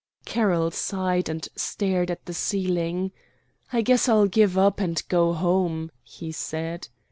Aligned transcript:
Carroll 0.25 0.71
sighed 0.71 1.29
and 1.29 1.47
stared 1.55 2.09
at 2.09 2.25
the 2.25 2.33
ceiling. 2.33 3.11
"I 3.71 3.83
guess 3.83 4.09
I'll 4.09 4.25
give 4.25 4.57
up 4.57 4.79
and 4.79 4.99
go 5.09 5.31
home," 5.33 5.91
he 6.01 6.31
said. 6.31 6.87